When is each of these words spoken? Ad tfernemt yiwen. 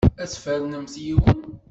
Ad 0.23 0.29
tfernemt 0.29 0.95
yiwen. 1.03 1.39